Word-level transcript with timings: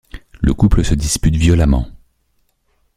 Le 0.41 0.55
couple 0.55 0.83
se 0.83 0.95
dispute 0.95 1.35
violemment. 1.35 1.87